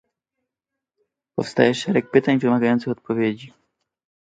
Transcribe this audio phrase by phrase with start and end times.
[1.35, 3.53] Powstaje szereg pytań wymagających odpowiedzi